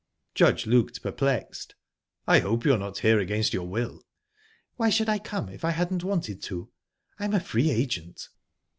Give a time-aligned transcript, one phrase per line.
[0.33, 1.75] Judge looked perplexed.
[2.25, 4.03] "I hope you're not here against your will?"
[4.75, 6.71] "Why should I come, if I hadn't wanted to?
[7.19, 8.27] I'm a free agent."